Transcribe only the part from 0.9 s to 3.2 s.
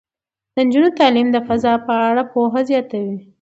تعلیم د فضا په اړه پوهه زیاتوي.